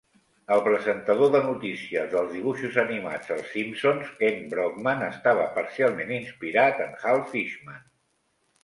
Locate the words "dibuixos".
2.37-2.79